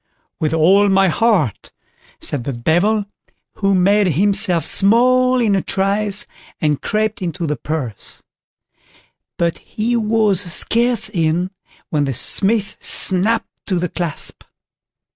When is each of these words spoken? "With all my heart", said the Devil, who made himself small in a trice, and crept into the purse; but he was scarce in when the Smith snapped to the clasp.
"With 0.39 0.51
all 0.51 0.89
my 0.89 1.09
heart", 1.09 1.71
said 2.19 2.43
the 2.43 2.53
Devil, 2.53 3.05
who 3.57 3.75
made 3.75 4.07
himself 4.07 4.65
small 4.65 5.39
in 5.39 5.55
a 5.55 5.61
trice, 5.61 6.25
and 6.59 6.81
crept 6.81 7.21
into 7.21 7.45
the 7.45 7.55
purse; 7.55 8.23
but 9.37 9.59
he 9.59 9.95
was 9.95 10.41
scarce 10.51 11.07
in 11.07 11.51
when 11.91 12.05
the 12.05 12.15
Smith 12.15 12.77
snapped 12.81 13.51
to 13.67 13.77
the 13.77 13.89
clasp. 13.89 14.43